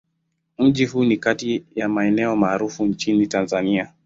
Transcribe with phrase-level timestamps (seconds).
[0.57, 3.93] Mji huu ni kati ya maeneo maarufu nchini Tanzania.